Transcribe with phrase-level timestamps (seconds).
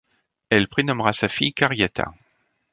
[0.49, 2.11] Elle prénommera sa fille Carrietta.